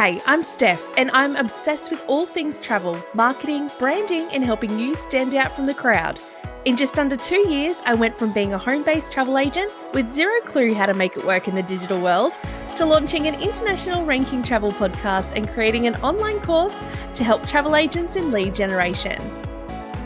Hey, 0.00 0.18
I'm 0.24 0.42
Steph, 0.42 0.82
and 0.96 1.10
I'm 1.10 1.36
obsessed 1.36 1.90
with 1.90 2.02
all 2.06 2.24
things 2.24 2.58
travel, 2.58 2.98
marketing, 3.12 3.68
branding, 3.78 4.30
and 4.32 4.42
helping 4.42 4.78
you 4.78 4.94
stand 4.94 5.34
out 5.34 5.52
from 5.52 5.66
the 5.66 5.74
crowd. 5.74 6.18
In 6.64 6.74
just 6.74 6.98
under 6.98 7.16
two 7.16 7.46
years, 7.50 7.82
I 7.84 7.92
went 7.92 8.18
from 8.18 8.32
being 8.32 8.54
a 8.54 8.58
home 8.58 8.82
based 8.82 9.12
travel 9.12 9.36
agent 9.36 9.70
with 9.92 10.10
zero 10.10 10.40
clue 10.46 10.72
how 10.72 10.86
to 10.86 10.94
make 10.94 11.18
it 11.18 11.24
work 11.26 11.48
in 11.48 11.54
the 11.54 11.62
digital 11.62 12.00
world 12.00 12.38
to 12.78 12.86
launching 12.86 13.26
an 13.26 13.34
international 13.42 14.06
ranking 14.06 14.42
travel 14.42 14.72
podcast 14.72 15.36
and 15.36 15.46
creating 15.50 15.86
an 15.86 15.96
online 15.96 16.40
course 16.40 16.74
to 17.12 17.22
help 17.22 17.46
travel 17.46 17.76
agents 17.76 18.16
in 18.16 18.30
lead 18.30 18.54
generation. 18.54 19.20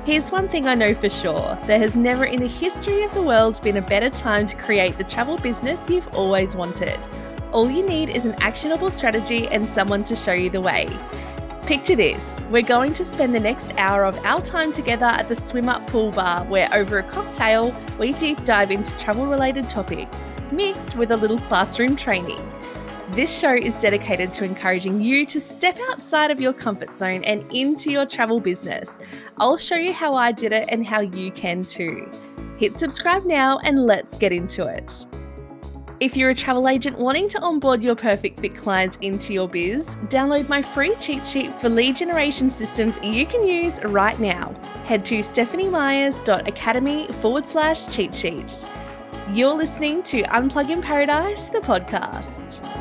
Here's 0.04 0.32
one 0.32 0.48
thing 0.48 0.66
I 0.66 0.74
know 0.74 0.94
for 0.94 1.08
sure 1.08 1.56
there 1.66 1.78
has 1.78 1.94
never 1.94 2.24
in 2.24 2.40
the 2.40 2.48
history 2.48 3.04
of 3.04 3.14
the 3.14 3.22
world 3.22 3.62
been 3.62 3.76
a 3.76 3.82
better 3.82 4.10
time 4.10 4.44
to 4.46 4.56
create 4.56 4.98
the 4.98 5.04
travel 5.04 5.38
business 5.38 5.88
you've 5.88 6.12
always 6.16 6.56
wanted. 6.56 7.06
All 7.54 7.70
you 7.70 7.86
need 7.86 8.10
is 8.10 8.26
an 8.26 8.34
actionable 8.40 8.90
strategy 8.90 9.46
and 9.46 9.64
someone 9.64 10.02
to 10.04 10.16
show 10.16 10.32
you 10.32 10.50
the 10.50 10.60
way. 10.60 10.88
Picture 11.62 11.94
this 11.94 12.40
we're 12.50 12.62
going 12.62 12.92
to 12.94 13.04
spend 13.04 13.32
the 13.32 13.38
next 13.38 13.72
hour 13.76 14.04
of 14.04 14.18
our 14.24 14.40
time 14.40 14.72
together 14.72 15.06
at 15.06 15.28
the 15.28 15.36
Swim 15.36 15.68
Up 15.68 15.86
Pool 15.86 16.10
Bar, 16.10 16.44
where 16.46 16.68
over 16.74 16.98
a 16.98 17.04
cocktail, 17.04 17.72
we 17.96 18.12
deep 18.14 18.44
dive 18.44 18.72
into 18.72 18.96
travel 18.98 19.26
related 19.26 19.68
topics, 19.68 20.18
mixed 20.50 20.96
with 20.96 21.12
a 21.12 21.16
little 21.16 21.38
classroom 21.38 21.94
training. 21.94 22.42
This 23.12 23.32
show 23.38 23.54
is 23.54 23.76
dedicated 23.76 24.32
to 24.32 24.44
encouraging 24.44 25.00
you 25.00 25.24
to 25.26 25.40
step 25.40 25.78
outside 25.90 26.32
of 26.32 26.40
your 26.40 26.54
comfort 26.54 26.98
zone 26.98 27.22
and 27.22 27.48
into 27.52 27.92
your 27.92 28.04
travel 28.04 28.40
business. 28.40 28.98
I'll 29.38 29.56
show 29.56 29.76
you 29.76 29.92
how 29.92 30.14
I 30.14 30.32
did 30.32 30.52
it 30.52 30.66
and 30.70 30.84
how 30.84 31.02
you 31.02 31.30
can 31.30 31.62
too. 31.62 32.10
Hit 32.56 32.80
subscribe 32.80 33.24
now 33.24 33.60
and 33.60 33.86
let's 33.86 34.16
get 34.16 34.32
into 34.32 34.66
it. 34.66 35.06
If 36.00 36.16
you're 36.16 36.30
a 36.30 36.34
travel 36.34 36.68
agent 36.68 36.98
wanting 36.98 37.28
to 37.30 37.40
onboard 37.40 37.80
your 37.80 37.94
perfect 37.94 38.40
fit 38.40 38.56
clients 38.56 38.98
into 39.00 39.32
your 39.32 39.48
biz, 39.48 39.86
download 40.08 40.48
my 40.48 40.60
free 40.60 40.94
cheat 41.00 41.24
sheet 41.24 41.54
for 41.60 41.68
lead 41.68 41.94
generation 41.94 42.50
systems 42.50 42.98
you 43.00 43.24
can 43.24 43.46
use 43.46 43.82
right 43.84 44.18
now. 44.18 44.52
Head 44.86 45.04
to 45.06 45.20
stephaniemyers.academy 45.20 47.06
forward 47.12 47.46
slash 47.46 47.94
cheat 47.94 48.12
sheet. 48.12 48.64
You're 49.32 49.54
listening 49.54 50.02
to 50.04 50.22
Unplug 50.24 50.68
in 50.68 50.82
Paradise, 50.82 51.46
the 51.48 51.60
podcast. 51.60 52.73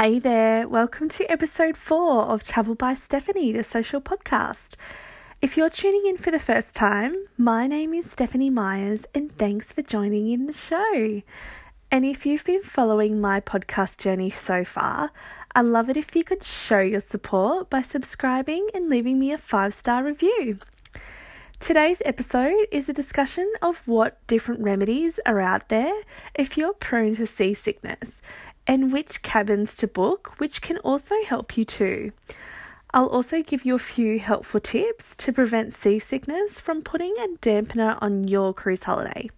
Hey 0.00 0.20
there, 0.20 0.68
welcome 0.68 1.08
to 1.08 1.28
episode 1.28 1.76
four 1.76 2.22
of 2.26 2.44
Travel 2.44 2.76
by 2.76 2.94
Stephanie, 2.94 3.50
the 3.50 3.64
social 3.64 4.00
podcast. 4.00 4.76
If 5.42 5.56
you're 5.56 5.68
tuning 5.68 6.06
in 6.06 6.16
for 6.16 6.30
the 6.30 6.38
first 6.38 6.76
time, 6.76 7.16
my 7.36 7.66
name 7.66 7.92
is 7.92 8.08
Stephanie 8.08 8.48
Myers 8.48 9.06
and 9.12 9.36
thanks 9.36 9.72
for 9.72 9.82
joining 9.82 10.30
in 10.30 10.46
the 10.46 10.52
show. 10.52 11.22
And 11.90 12.04
if 12.04 12.24
you've 12.24 12.44
been 12.44 12.62
following 12.62 13.20
my 13.20 13.40
podcast 13.40 13.98
journey 13.98 14.30
so 14.30 14.64
far, 14.64 15.10
I'd 15.56 15.62
love 15.62 15.88
it 15.88 15.96
if 15.96 16.14
you 16.14 16.22
could 16.22 16.44
show 16.44 16.78
your 16.78 17.00
support 17.00 17.68
by 17.68 17.82
subscribing 17.82 18.68
and 18.72 18.88
leaving 18.88 19.18
me 19.18 19.32
a 19.32 19.36
five 19.38 19.74
star 19.74 20.04
review. 20.04 20.60
Today's 21.58 22.02
episode 22.04 22.68
is 22.70 22.88
a 22.88 22.92
discussion 22.92 23.52
of 23.60 23.82
what 23.88 24.24
different 24.28 24.60
remedies 24.60 25.18
are 25.26 25.40
out 25.40 25.70
there 25.70 26.04
if 26.36 26.56
you're 26.56 26.72
prone 26.72 27.16
to 27.16 27.26
seasickness 27.26 28.22
and 28.68 28.92
which 28.92 29.22
cabins 29.22 29.74
to 29.76 29.88
book, 29.88 30.34
which 30.38 30.60
can 30.60 30.76
also 30.78 31.14
help 31.26 31.56
you 31.56 31.64
too. 31.64 32.12
I'll 32.92 33.06
also 33.06 33.42
give 33.42 33.64
you 33.64 33.74
a 33.74 33.78
few 33.78 34.18
helpful 34.18 34.60
tips 34.60 35.16
to 35.16 35.32
prevent 35.32 35.72
seasickness 35.72 36.60
from 36.60 36.82
putting 36.82 37.14
a 37.18 37.28
dampener 37.40 37.98
on 38.00 38.28
your 38.28 38.52
cruise 38.52 38.84
holiday. 38.84 39.30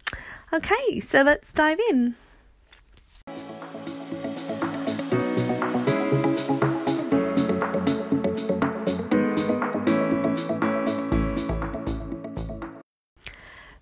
Okay, 0.53 1.01
so 1.01 1.23
let's 1.23 1.53
dive 1.53 1.79
in. 1.91 2.17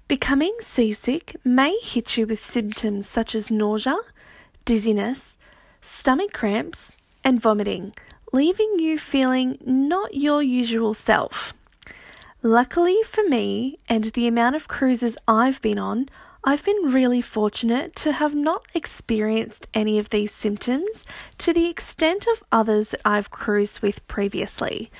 Becoming 0.08 0.56
seasick 0.60 1.36
may 1.44 1.78
hit 1.82 2.16
you 2.16 2.26
with 2.26 2.42
symptoms 2.42 3.06
such 3.06 3.34
as 3.34 3.50
nausea, 3.50 3.96
dizziness, 4.64 5.37
stomach 5.88 6.32
cramps, 6.32 6.96
and 7.24 7.40
vomiting, 7.40 7.92
leaving 8.32 8.78
you 8.78 8.98
feeling 8.98 9.58
not 9.64 10.14
your 10.14 10.42
usual 10.42 10.92
self. 10.92 11.54
Luckily 12.42 13.02
for 13.04 13.24
me 13.24 13.78
and 13.88 14.04
the 14.04 14.26
amount 14.26 14.54
of 14.54 14.68
cruises 14.68 15.16
I've 15.26 15.60
been 15.62 15.78
on, 15.78 16.08
I've 16.44 16.64
been 16.64 16.92
really 16.92 17.20
fortunate 17.20 17.96
to 17.96 18.12
have 18.12 18.34
not 18.34 18.66
experienced 18.74 19.66
any 19.74 19.98
of 19.98 20.10
these 20.10 20.32
symptoms 20.32 21.04
to 21.38 21.52
the 21.52 21.66
extent 21.66 22.26
of 22.26 22.44
others 22.52 22.90
that 22.90 23.00
I've 23.04 23.30
cruised 23.30 23.80
with 23.80 24.06
previously. 24.06 24.90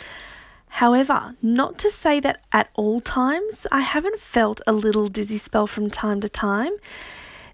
However, 0.69 1.37
not 1.41 1.79
to 1.79 1.91
say 1.91 2.19
that 2.21 2.43
at 2.51 2.71
all 2.75 3.01
times 3.01 3.67
I 3.71 3.81
haven't 3.81 4.19
felt 4.19 4.61
a 4.67 4.73
little 4.73 5.09
dizzy 5.09 5.39
spell 5.39 5.67
from 5.67 5.91
time 5.91 6.21
to 6.23 6.29
time. 6.29 6.73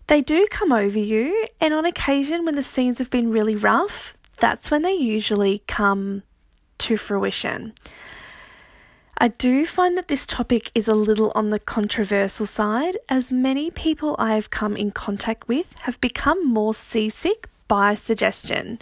They 0.07 0.21
do 0.21 0.47
come 0.51 0.73
over 0.73 0.99
you, 0.99 1.47
and 1.61 1.73
on 1.73 1.87
occasion, 1.87 2.45
when 2.45 2.57
the 2.57 2.63
scenes 2.63 2.99
have 2.99 3.11
been 3.11 3.33
really 3.33 3.57
rough, 3.57 4.15
that's 4.39 4.71
when 4.71 4.83
they 4.83 4.93
usually 4.93 5.63
come 5.67 6.23
to 6.79 6.97
fruition. 6.97 7.73
I 9.17 9.29
do 9.29 9.65
find 9.65 9.97
that 9.97 10.09
this 10.09 10.27
topic 10.27 10.71
is 10.75 10.89
a 10.89 10.95
little 10.95 11.33
on 11.35 11.51
the 11.51 11.59
controversial 11.59 12.45
side, 12.47 12.99
as 13.09 13.33
many 13.33 13.71
people 13.71 14.17
I 14.19 14.35
have 14.35 14.51
come 14.51 14.77
in 14.77 14.91
contact 14.91 15.49
with 15.49 15.75
have 15.83 16.01
become 16.01 16.47
more 16.47 16.75
seasick 16.75 17.49
by 17.69 17.95
suggestion. 17.95 18.81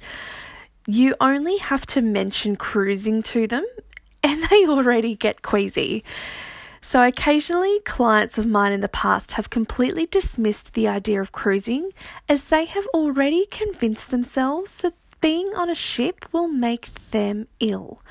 You 0.86 1.14
only 1.20 1.58
have 1.58 1.86
to 1.88 2.00
mention 2.00 2.56
cruising 2.56 3.22
to 3.24 3.46
them, 3.46 3.64
and 4.24 4.42
they 4.44 4.66
already 4.66 5.14
get 5.14 5.42
queasy. 5.42 6.02
So, 6.84 7.02
occasionally, 7.04 7.78
clients 7.84 8.38
of 8.38 8.46
mine 8.46 8.72
in 8.72 8.80
the 8.80 8.88
past 8.88 9.32
have 9.32 9.50
completely 9.50 10.04
dismissed 10.04 10.74
the 10.74 10.88
idea 10.88 11.20
of 11.20 11.30
cruising 11.30 11.92
as 12.28 12.46
they 12.46 12.64
have 12.64 12.86
already 12.88 13.46
convinced 13.46 14.10
themselves 14.10 14.72
that 14.82 14.94
being 15.20 15.52
on 15.54 15.70
a 15.70 15.76
ship 15.76 16.26
will 16.32 16.48
make 16.48 16.88
them 17.12 17.46
ill. 17.60 18.02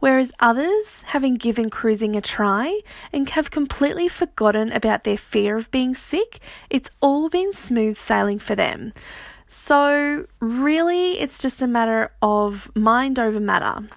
Whereas 0.00 0.32
others, 0.40 1.02
having 1.06 1.34
given 1.34 1.70
cruising 1.70 2.16
a 2.16 2.20
try 2.20 2.80
and 3.12 3.30
have 3.30 3.52
completely 3.52 4.08
forgotten 4.08 4.72
about 4.72 5.04
their 5.04 5.16
fear 5.16 5.56
of 5.56 5.70
being 5.70 5.94
sick, 5.94 6.40
it's 6.68 6.90
all 7.00 7.30
been 7.30 7.52
smooth 7.52 7.96
sailing 7.96 8.40
for 8.40 8.56
them. 8.56 8.92
So, 9.46 10.26
really, 10.40 11.12
it's 11.12 11.38
just 11.38 11.62
a 11.62 11.68
matter 11.68 12.10
of 12.20 12.74
mind 12.74 13.20
over 13.20 13.38
matter. 13.38 13.88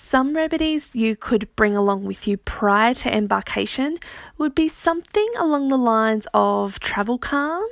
Some 0.00 0.34
remedies 0.34 0.94
you 0.94 1.16
could 1.16 1.54
bring 1.56 1.74
along 1.74 2.04
with 2.04 2.28
you 2.28 2.36
prior 2.36 2.94
to 2.94 3.14
embarkation 3.14 3.98
would 4.38 4.54
be 4.54 4.68
something 4.68 5.28
along 5.36 5.68
the 5.68 5.76
lines 5.76 6.28
of 6.32 6.78
travel 6.78 7.18
calm 7.18 7.68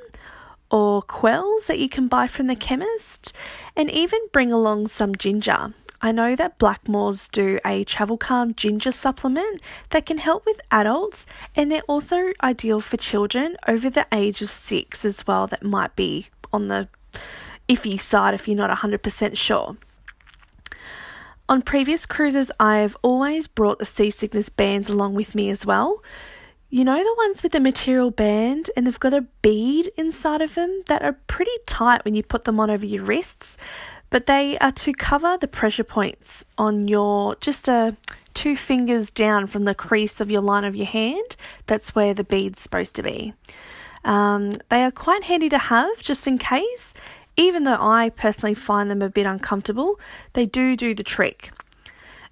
or 0.68 1.02
Kwells 1.02 1.68
that 1.68 1.78
you 1.78 1.88
can 1.88 2.08
buy 2.08 2.26
from 2.26 2.48
the 2.48 2.56
chemist, 2.56 3.32
and 3.76 3.88
even 3.92 4.18
bring 4.32 4.52
along 4.52 4.88
some 4.88 5.14
ginger. 5.14 5.72
I 6.02 6.10
know 6.10 6.34
that 6.34 6.58
Blackmores 6.58 7.30
do 7.30 7.60
a 7.64 7.84
travel 7.84 8.18
calm 8.18 8.54
ginger 8.54 8.90
supplement 8.90 9.62
that 9.90 10.04
can 10.04 10.18
help 10.18 10.44
with 10.44 10.60
adults, 10.72 11.26
and 11.54 11.70
they're 11.70 11.82
also 11.82 12.32
ideal 12.42 12.80
for 12.80 12.96
children 12.96 13.56
over 13.68 13.88
the 13.88 14.06
age 14.10 14.42
of 14.42 14.48
six 14.48 15.04
as 15.04 15.24
well, 15.28 15.46
that 15.46 15.62
might 15.62 15.94
be 15.94 16.26
on 16.52 16.66
the 16.66 16.88
iffy 17.68 17.98
side 17.98 18.34
if 18.34 18.48
you're 18.48 18.56
not 18.56 18.76
100% 18.76 19.36
sure. 19.36 19.76
On 21.48 21.62
previous 21.62 22.06
cruises, 22.06 22.50
I've 22.58 22.96
always 23.02 23.46
brought 23.46 23.78
the 23.78 23.84
seasickness 23.84 24.48
bands 24.48 24.88
along 24.88 25.14
with 25.14 25.34
me 25.34 25.48
as 25.48 25.64
well. 25.64 26.02
You 26.70 26.84
know, 26.84 26.98
the 26.98 27.14
ones 27.16 27.44
with 27.44 27.52
the 27.52 27.60
material 27.60 28.10
band 28.10 28.68
and 28.76 28.84
they've 28.84 28.98
got 28.98 29.14
a 29.14 29.26
bead 29.42 29.92
inside 29.96 30.42
of 30.42 30.56
them 30.56 30.82
that 30.86 31.04
are 31.04 31.20
pretty 31.28 31.52
tight 31.66 32.04
when 32.04 32.16
you 32.16 32.24
put 32.24 32.44
them 32.44 32.58
on 32.58 32.68
over 32.68 32.84
your 32.84 33.04
wrists, 33.04 33.56
but 34.10 34.26
they 34.26 34.58
are 34.58 34.72
to 34.72 34.92
cover 34.92 35.38
the 35.38 35.46
pressure 35.46 35.84
points 35.84 36.44
on 36.58 36.88
your 36.88 37.36
just 37.36 37.68
a 37.68 37.96
two 38.34 38.56
fingers 38.56 39.10
down 39.12 39.46
from 39.46 39.64
the 39.64 39.74
crease 39.74 40.20
of 40.20 40.30
your 40.30 40.42
line 40.42 40.64
of 40.64 40.74
your 40.74 40.86
hand. 40.86 41.36
That's 41.66 41.94
where 41.94 42.12
the 42.12 42.24
bead's 42.24 42.60
supposed 42.60 42.96
to 42.96 43.02
be. 43.04 43.34
Um, 44.04 44.50
they 44.68 44.82
are 44.82 44.90
quite 44.90 45.24
handy 45.24 45.48
to 45.48 45.58
have 45.58 46.02
just 46.02 46.26
in 46.26 46.38
case, 46.38 46.92
even 47.36 47.64
though 47.64 47.78
I 47.80 48.10
personally 48.10 48.54
find 48.54 48.90
them 48.90 49.02
a 49.02 49.10
bit 49.10 49.26
uncomfortable, 49.26 49.98
they 50.32 50.46
do 50.46 50.76
do 50.76 50.94
the 50.94 51.02
trick. 51.04 51.50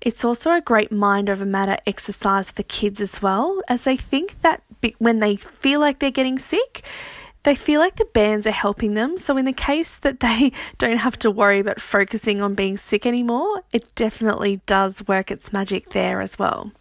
It's 0.00 0.24
also 0.24 0.52
a 0.52 0.60
great 0.60 0.92
mind 0.92 1.30
over 1.30 1.46
matter 1.46 1.78
exercise 1.86 2.50
for 2.50 2.62
kids 2.64 3.00
as 3.00 3.22
well, 3.22 3.62
as 3.68 3.84
they 3.84 3.96
think 3.96 4.40
that 4.42 4.62
when 4.98 5.20
they 5.20 5.36
feel 5.36 5.80
like 5.80 5.98
they're 5.98 6.10
getting 6.10 6.38
sick, 6.38 6.84
they 7.44 7.54
feel 7.54 7.80
like 7.80 7.96
the 7.96 8.06
bands 8.06 8.46
are 8.46 8.52
helping 8.52 8.94
them. 8.94 9.16
So, 9.16 9.36
in 9.36 9.44
the 9.44 9.52
case 9.52 9.96
that 9.98 10.20
they 10.20 10.52
don't 10.78 10.98
have 10.98 11.18
to 11.20 11.30
worry 11.30 11.58
about 11.58 11.80
focusing 11.80 12.42
on 12.42 12.54
being 12.54 12.76
sick 12.76 13.06
anymore, 13.06 13.62
it 13.72 13.94
definitely 13.94 14.60
does 14.66 15.06
work 15.06 15.30
its 15.30 15.52
magic 15.52 15.90
there 15.90 16.20
as 16.20 16.38
well. 16.38 16.72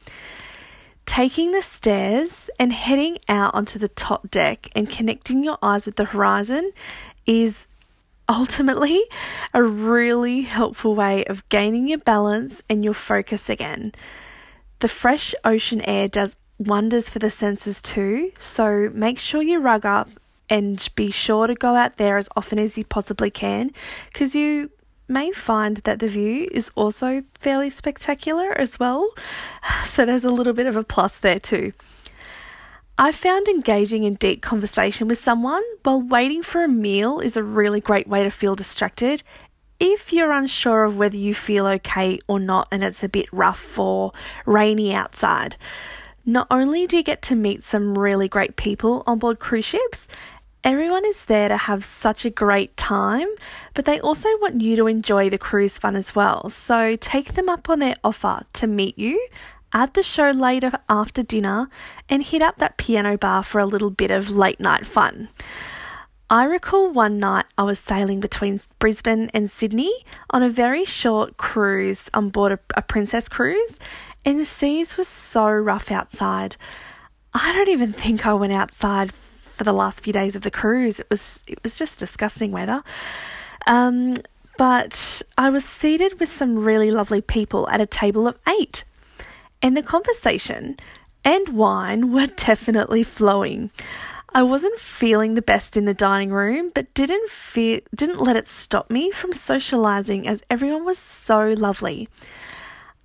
Taking 1.06 1.52
the 1.52 1.62
stairs 1.62 2.50
and 2.58 2.72
heading 2.72 3.18
out 3.28 3.54
onto 3.54 3.78
the 3.78 3.90
top 3.90 4.32
deck 4.32 4.70
and 4.74 4.90
connecting 4.90 5.44
your 5.44 5.58
eyes 5.62 5.86
with 5.86 5.98
the 5.98 6.06
horizon 6.06 6.72
is 7.26 7.68
ultimately 8.30 9.04
a 9.54 9.64
really 9.64 10.42
helpful 10.42 10.96
way 10.96 11.26
of 11.26 11.48
gaining 11.50 11.88
your 11.88 12.00
balance 12.00 12.62
and 12.70 12.84
your 12.84 12.94
focus 12.94 13.50
again. 13.50 13.94
The 14.80 14.88
fresh 14.88 15.34
ocean 15.44 15.82
air 15.82 16.08
does 16.08 16.36
wonders 16.60 17.10
for 17.10 17.20
the 17.20 17.30
senses 17.30 17.82
too, 17.82 18.32
so 18.38 18.90
make 18.94 19.20
sure 19.20 19.42
you 19.42 19.60
rug 19.60 19.86
up 19.86 20.10
and 20.50 20.90
be 20.96 21.10
sure 21.10 21.48
to 21.48 21.56
go 21.56 21.76
out 21.76 21.98
there 21.98 22.18
as 22.18 22.30
often 22.36 22.60
as 22.60 22.78
you 22.78 22.86
possibly 22.86 23.30
can 23.30 23.72
because 24.12 24.36
you 24.36 24.70
may 25.08 25.32
find 25.32 25.78
that 25.78 26.00
the 26.00 26.08
view 26.08 26.48
is 26.52 26.72
also 26.76 27.24
fairly 27.36 27.70
spectacular 27.70 28.58
as 28.58 28.80
well. 28.80 29.10
So 29.86 30.06
there's 30.06 30.24
a 30.24 30.32
little 30.32 30.54
bit 30.54 30.66
of 30.66 30.76
a 30.76 30.84
plus 30.84 31.20
there 31.20 31.40
too. 31.40 31.74
I 32.98 33.12
found 33.12 33.48
engaging 33.48 34.04
in 34.04 34.16
deep 34.16 34.44
conversation 34.44 35.08
with 35.08 35.18
someone 35.18 35.64
while 35.82 36.00
waiting 36.00 36.44
for 36.44 36.64
a 36.64 36.68
meal 36.68 37.20
is 37.20 37.36
a 37.36 37.42
really 37.42 37.82
great 37.82 38.08
way 38.08 38.24
to 38.24 38.30
feel 38.30 38.56
distracted 38.56 39.24
if 39.80 40.14
you're 40.14 40.32
unsure 40.32 40.84
of 40.84 41.00
whether 41.00 41.18
you 41.18 41.34
feel 41.34 41.66
okay 41.66 42.20
or 42.28 42.40
not 42.40 42.68
and 42.72 42.84
it's 42.84 43.04
a 43.04 43.10
bit 43.10 43.26
rough 43.32 43.80
or 43.80 44.12
rainy 44.46 44.94
outside. 44.94 45.56
Not 46.24 46.46
only 46.52 46.86
do 46.86 46.98
you 46.98 47.04
get 47.04 47.24
to 47.24 47.36
meet 47.36 47.64
some 47.64 47.98
really 47.98 48.28
great 48.28 48.58
people 48.58 49.02
on 49.08 49.18
board 49.18 49.40
cruise 49.40 49.66
ships, 49.66 50.08
everyone 50.64 51.04
is 51.04 51.26
there 51.26 51.50
to 51.50 51.58
have 51.58 51.84
such 51.84 52.26
a 52.26 52.30
great 52.30 52.78
time, 52.78 53.28
but 53.74 53.86
they 53.86 54.00
also 54.02 54.30
want 54.40 54.62
you 54.62 54.76
to 54.76 54.86
enjoy 54.86 55.32
the 55.32 55.40
cruise 55.40 55.80
fun 55.80 55.96
as 55.96 56.16
well. 56.16 56.48
So 56.48 56.96
take 56.96 57.34
them 57.34 57.50
up 57.50 57.72
on 57.72 57.80
their 57.80 57.96
offer 58.04 58.44
to 58.54 58.68
meet 58.68 59.00
you 59.00 59.28
at 59.74 59.96
the 59.96 60.04
show 60.04 60.30
later 60.30 60.72
after 60.88 61.24
dinner 61.24 61.70
and 62.08 62.24
hit 62.24 62.42
up 62.42 62.58
that 62.58 62.78
piano 62.78 63.18
bar 63.18 63.44
for 63.44 63.60
a 63.60 63.66
little 63.66 63.90
bit 63.90 64.12
of 64.12 64.30
late 64.30 64.60
night 64.60 64.86
fun. 64.86 65.30
I 66.30 66.46
recall 66.46 66.92
one 66.92 67.20
night 67.20 67.46
I 67.58 67.64
was 67.64 67.80
sailing 67.80 68.20
between 68.20 68.62
Brisbane 68.80 69.30
and 69.34 69.52
Sydney 69.52 69.94
on 70.30 70.42
a 70.42 70.50
very 70.50 70.86
short 70.86 71.38
cruise 71.38 72.10
on 72.14 72.30
board 72.30 72.54
a, 72.54 72.60
a 72.76 72.82
Princess 72.82 73.28
cruise, 73.28 73.80
and 74.26 74.40
the 74.40 74.46
seas 74.46 74.98
were 74.98 75.04
so 75.04 75.48
rough 75.52 75.92
outside. 75.92 76.56
I 77.34 77.52
don't 77.54 77.70
even 77.70 77.92
think 77.92 78.26
I 78.26 78.34
went 78.34 78.54
outside 78.54 79.12
for 79.12 79.64
the 79.64 79.74
last 79.74 80.04
few 80.04 80.14
days 80.14 80.36
of 80.36 80.42
the 80.42 80.52
cruise. 80.52 81.00
It 81.00 81.08
was 81.10 81.44
it 81.46 81.62
was 81.62 81.78
just 81.78 82.00
disgusting 82.00 82.52
weather. 82.52 82.84
Um, 83.68 84.14
but 84.58 85.22
I 85.38 85.50
was 85.50 85.66
seated 85.66 86.20
with 86.20 86.30
some 86.30 86.64
really 86.64 86.92
lovely 86.92 87.22
people 87.22 87.68
at 87.70 87.82
a 87.82 87.86
table 87.86 88.28
of 88.28 88.40
eight, 88.48 88.84
and 89.64 89.76
the 89.76 89.82
conversation 89.82 90.78
and 91.24 91.50
wine 91.50 92.12
were 92.12 92.28
definitely 92.28 93.02
flowing. 93.02 93.72
I 94.36 94.44
wasn't 94.44 94.80
feeling 94.80 95.36
the 95.36 95.42
best 95.42 95.78
in 95.78 95.86
the 95.86 95.94
dining 95.94 96.32
room, 96.32 96.72
but 96.74 96.94
didn't 96.94 97.30
feel 97.30 97.80
didn't 97.96 98.20
let 98.20 98.36
it 98.36 98.48
stop 98.48 98.90
me 98.90 99.10
from 99.12 99.32
socializing 99.32 100.28
as 100.28 100.44
everyone 100.50 100.86
was 100.86 100.98
so 100.98 101.50
lovely. 101.52 102.10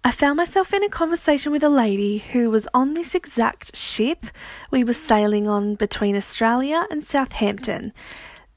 I 0.05 0.11
found 0.11 0.39
myself 0.39 0.73
in 0.73 0.83
a 0.83 0.89
conversation 0.89 1.53
with 1.53 1.63
a 1.63 1.69
lady 1.69 2.19
who 2.19 2.51
was 2.51 2.67
on 2.73 2.95
this 2.95 3.15
exact 3.15 3.77
ship 3.77 4.27
we 4.71 4.83
were 4.83 4.95
sailing 4.95 5.47
on 5.47 5.75
between 5.75 6.17
Australia 6.17 6.87
and 6.91 7.05
Southampton. 7.05 7.93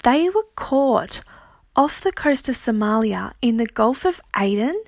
They 0.04 0.30
were 0.30 0.46
caught 0.56 1.22
off 1.76 2.02
the 2.02 2.12
coast 2.12 2.48
of 2.48 2.56
Somalia 2.56 3.34
in 3.42 3.58
the 3.58 3.66
Gulf 3.66 4.06
of 4.06 4.22
Aden, 4.38 4.82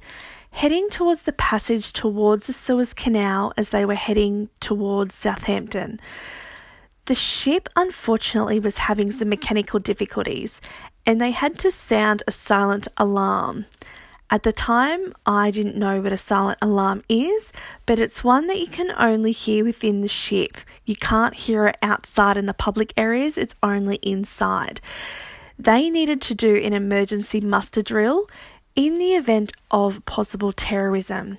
heading 0.54 0.88
towards 0.88 1.24
the 1.24 1.34
passage 1.34 1.92
towards 1.92 2.46
the 2.46 2.54
Suez 2.54 2.94
Canal 2.94 3.52
as 3.58 3.72
they 3.72 3.86
were 3.86 3.96
heading 3.96 4.50
towards 4.60 5.16
Southampton. 5.16 6.00
The 7.06 7.16
ship 7.16 7.68
unfortunately 7.76 8.60
was 8.60 8.78
having 8.78 9.12
some 9.12 9.30
mechanical 9.30 9.80
difficulties 9.80 10.62
and 11.08 11.20
they 11.20 11.32
had 11.32 11.58
to 11.60 11.72
sound 11.72 12.22
a 12.28 12.32
silent 12.32 12.88
alarm. 12.98 13.66
At 14.30 14.44
the 14.44 14.52
time, 14.52 15.14
I 15.26 15.50
didn't 15.50 15.76
know 15.76 16.00
what 16.02 16.14
a 16.14 16.18
silent 16.18 16.60
alarm 16.62 17.02
is, 17.10 17.52
but 17.88 18.00
it's 18.00 18.24
one 18.24 18.46
that 18.48 18.60
you 18.60 18.68
can 18.68 18.92
only 18.98 19.32
hear 19.32 19.66
within 19.66 20.02
the 20.02 20.08
ship. 20.08 20.58
You 20.86 20.96
can't 20.96 21.34
hear 21.34 21.66
it 21.66 21.78
outside 21.82 22.38
in 22.38 22.46
the 22.46 22.54
public 22.54 22.94
areas, 22.96 23.40
it's 23.40 23.56
only 23.64 23.96
inside. 23.98 24.82
They 25.58 25.90
needed 25.90 26.22
to 26.22 26.36
do 26.36 26.56
an 26.56 26.74
emergency 26.74 27.42
muster 27.42 27.82
drill 27.82 28.28
in 28.76 28.98
the 28.98 29.14
event 29.14 29.54
of 29.72 30.04
possible 30.06 30.52
terrorism 30.52 31.38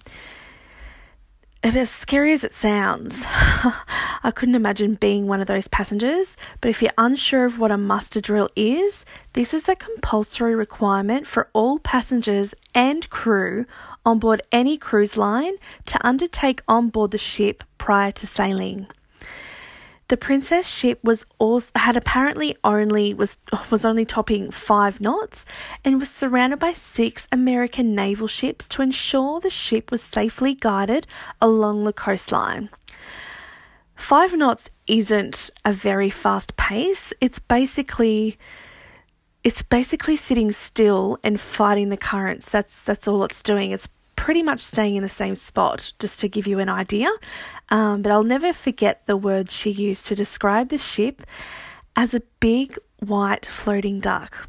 as 1.65 1.91
scary 1.91 2.33
as 2.33 2.45
it 2.45 2.53
sounds, 2.53 3.25
I 3.27 4.33
couldn't 4.35 4.55
imagine 4.55 4.95
being 4.95 5.27
one 5.27 5.41
of 5.41 5.47
those 5.47 5.67
passengers. 5.69 6.37
But 6.61 6.69
if 6.69 6.83
you're 6.83 6.91
unsure 6.99 7.45
of 7.47 7.59
what 7.59 7.71
a 7.71 7.79
muster 7.79 8.21
drill 8.21 8.49
is, 8.55 9.05
this 9.33 9.55
is 9.55 9.69
a 9.69 9.75
compulsory 9.75 10.55
requirement 10.55 11.27
for 11.27 11.49
all 11.53 11.79
passengers 11.79 12.55
and 12.75 13.09
crew 13.09 13.65
on 14.05 14.19
board 14.19 14.43
any 14.53 14.77
cruise 14.77 15.17
line 15.17 15.55
to 15.87 16.07
undertake 16.07 16.63
on 16.69 16.91
board 16.91 17.13
the 17.13 17.19
ship 17.19 17.65
prior 17.79 18.13
to 18.13 18.27
sailing. 18.27 18.87
The 20.09 20.17
Princess 20.19 20.69
ship 20.69 21.01
was 21.03 21.25
also 21.39 21.71
had 21.75 21.97
apparently 21.97 22.57
only 22.63 23.15
was 23.15 23.39
was 23.71 23.85
only 23.85 24.05
topping 24.05 24.51
5 24.51 25.01
knots 25.01 25.47
and 25.85 25.99
was 25.99 26.11
surrounded 26.11 26.59
by 26.59 26.73
6 26.73 27.29
American 27.33 27.95
naval 27.95 28.29
ships 28.29 28.69
to 28.69 28.83
ensure 28.83 29.41
the 29.41 29.51
ship 29.51 29.91
was 29.91 30.03
safely 30.03 30.55
guided 30.55 31.07
along 31.41 31.85
the 31.85 31.93
coastline. 31.93 32.69
5 33.97 34.37
knots 34.37 34.71
isn't 34.87 35.51
a 35.65 35.73
very 35.73 36.11
fast 36.11 36.57
pace. 36.57 37.13
It's 37.21 37.39
basically 37.39 38.37
it's 39.43 39.63
basically 39.63 40.17
sitting 40.17 40.53
still 40.53 41.19
and 41.25 41.41
fighting 41.41 41.89
the 41.89 41.97
currents. 41.97 42.51
That's 42.51 42.83
that's 42.83 43.09
all 43.09 43.25
it's 43.25 43.43
doing. 43.43 43.71
It's 43.71 43.89
pretty 44.25 44.43
much 44.43 44.61
staying 44.61 44.97
in 44.97 45.03
the 45.03 45.09
same 45.23 45.35
spot, 45.35 45.93
just 45.99 46.19
to 46.19 46.27
give 46.31 46.47
you 46.47 46.59
an 46.59 46.71
idea. 46.71 47.11
Um, 47.69 48.01
but 48.01 48.11
I'll 48.11 48.25
never 48.25 48.55
forget 48.55 49.05
the 49.05 49.19
word 49.19 49.51
she 49.51 49.71
used 49.71 50.07
to 50.07 50.15
describe 50.15 50.71
the 50.71 50.79
ship 50.79 51.21
as 51.95 52.15
a 52.15 52.23
big 52.41 52.79
white 53.01 53.45
floating 53.45 54.01
duck. 54.01 54.49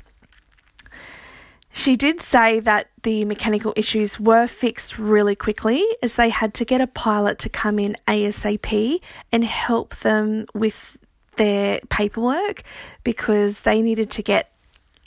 She 1.73 1.97
did 1.97 2.21
say 2.21 2.61
that 2.61 2.89
the 3.03 3.25
mechanical 3.25 3.73
issues 3.75 4.17
were 4.17 4.47
fixed 4.47 4.97
really 4.97 5.35
quickly 5.35 5.83
as 6.01 6.15
they 6.15 6.29
had 6.29 6.53
to 6.53 6.63
get 6.63 6.79
a 6.79 6.87
pilot 6.87 7.37
to 7.39 7.49
come 7.49 7.77
in 7.77 7.97
ASAP 8.07 9.01
and 9.33 9.43
help 9.43 9.93
them 9.97 10.45
with 10.53 10.97
their 11.35 11.81
paperwork 11.89 12.63
because 13.03 13.61
they 13.67 13.81
needed 13.81 14.09
to 14.11 14.23
get 14.23 14.54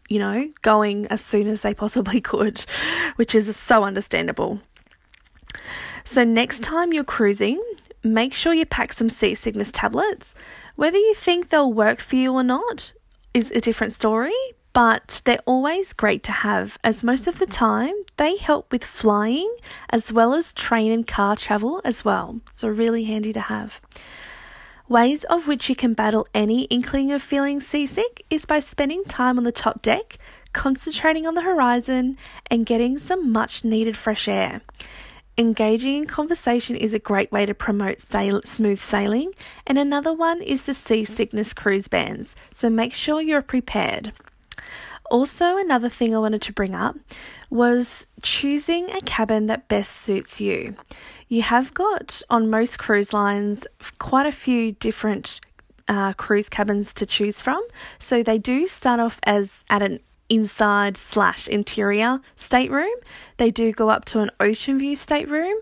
you 0.09 0.19
know, 0.19 0.51
going 0.63 1.07
as 1.07 1.25
soon 1.25 1.47
as 1.47 1.61
they 1.61 1.75
possibly 1.75 2.21
could, 2.33 2.61
which 3.17 3.35
is 3.35 3.55
so 3.57 3.85
understandable. 3.85 4.61
So, 6.05 6.25
next 6.25 6.61
time 6.63 6.93
you're 6.93 7.05
cruising, 7.05 7.63
make 8.03 8.33
sure 8.33 8.55
you 8.55 8.65
pack 8.65 8.93
some 8.93 9.11
seasickness 9.11 9.71
tablets. 9.71 10.35
Whether 10.77 10.99
you 10.99 11.15
think 11.15 11.49
they'll 11.49 11.73
work 11.73 11.99
for 11.99 12.17
you 12.17 12.33
or 12.33 12.43
not 12.43 12.93
is 13.35 13.51
a 13.51 13.61
different 13.61 13.93
story, 13.93 14.33
but 14.73 15.23
they're 15.25 15.41
always 15.45 15.93
great 15.93 16.23
to 16.23 16.33
have, 16.33 16.79
as 16.85 17.05
most 17.05 17.27
of 17.27 17.39
the 17.39 17.47
time 17.47 17.95
they 18.17 18.37
help 18.37 18.73
with 18.73 18.85
flying 18.85 19.55
as 19.91 20.13
well 20.13 20.35
as 20.35 20.53
train 20.53 20.93
and 20.93 21.07
car 21.07 21.37
travel 21.37 21.81
as 21.85 22.05
well. 22.05 22.41
So, 22.55 22.69
really 22.69 23.05
handy 23.05 23.33
to 23.33 23.41
have. 23.41 23.81
Ways 24.89 25.25
of 25.25 25.47
which 25.47 25.69
you 25.69 25.77
can 25.77 25.93
battle 25.93 26.27
any 26.33 26.63
inkling 26.65 27.13
of 27.13 27.21
feeling 27.21 27.61
seasick 27.61 28.25
is 28.31 28.47
by 28.47 28.59
spending 28.59 29.05
time 29.05 29.37
on 29.37 29.45
the 29.45 29.53
top 29.53 29.83
deck, 29.83 30.17
concentrating 30.55 31.27
on 31.27 31.35
the 31.35 31.43
horizon, 31.43 32.17
and 32.51 32.65
getting 32.65 32.99
some 32.99 33.31
much 33.31 33.65
needed 33.65 33.99
fresh 33.99 34.29
air. 34.29 34.63
Engaging 35.37 35.97
in 35.97 36.07
conversation 36.07 36.75
is 36.75 36.95
a 36.95 36.99
great 36.99 37.31
way 37.31 37.45
to 37.45 37.53
promote 37.53 38.01
sail- 38.01 38.41
smooth 38.47 38.79
sailing, 38.79 39.33
and 39.67 39.79
another 39.79 40.13
one 40.15 40.41
is 40.41 40.65
the 40.65 40.73
seasickness 40.73 41.53
cruise 41.53 41.87
bands, 41.87 42.35
so 42.55 42.71
make 42.71 42.95
sure 42.95 43.21
you're 43.21 43.43
prepared. 43.43 44.13
Also, 45.11 45.59
another 45.59 45.91
thing 45.91 46.15
I 46.15 46.19
wanted 46.19 46.43
to 46.43 46.53
bring 46.53 46.75
up 46.75 46.97
was 47.51 48.07
choosing 48.23 48.91
a 48.91 49.03
cabin 49.03 49.47
that 49.47 49.69
best 49.69 49.93
suits 49.93 50.41
you. 50.41 50.77
You 51.29 51.43
have 51.43 51.75
got 51.75 52.23
on 52.31 52.49
most 52.49 52.79
cruise 52.79 53.13
lines 53.13 53.67
quite 53.99 54.27
a 54.27 54.33
few 54.33 54.73
different 54.73 55.41
uh, 55.87 56.15
cruise 56.15 56.49
cabins 56.49 56.95
to 56.95 57.07
choose 57.07 57.43
from. 57.43 57.63
So 57.99 58.23
they 58.23 58.39
do 58.39 58.67
start 58.67 58.99
off 58.99 59.21
as 59.25 59.65
at 59.69 59.83
an 59.83 60.01
inside 60.31 60.97
slash 60.97 61.49
interior 61.49 62.21
stateroom. 62.37 62.95
They 63.37 63.51
do 63.51 63.73
go 63.73 63.91
up 63.91 64.05
to 64.07 64.21
an 64.21 64.31
ocean 64.41 64.79
view 64.79 64.97
stateroom, 64.97 65.57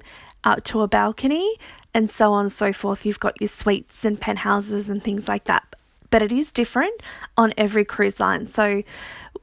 up 0.44 0.62
to 0.64 0.82
a 0.82 0.88
balcony, 0.88 1.56
and 1.92 2.10
so 2.10 2.32
on 2.32 2.44
and 2.44 2.52
so 2.52 2.72
forth. 2.72 3.06
You've 3.06 3.20
got 3.20 3.40
your 3.40 3.48
suites 3.48 4.04
and 4.04 4.20
penthouses 4.20 4.88
and 4.88 5.02
things 5.02 5.28
like 5.28 5.44
that. 5.44 5.64
But 6.10 6.22
it 6.22 6.30
is 6.30 6.52
different 6.52 7.00
on 7.36 7.52
every 7.56 7.84
cruise 7.84 8.20
line. 8.20 8.46
So 8.46 8.82